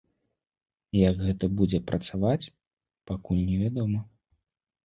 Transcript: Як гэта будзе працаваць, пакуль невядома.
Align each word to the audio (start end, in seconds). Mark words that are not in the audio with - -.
Як 1.09 1.15
гэта 1.25 1.45
будзе 1.59 1.79
працаваць, 1.89 2.49
пакуль 3.11 3.43
невядома. 3.51 3.99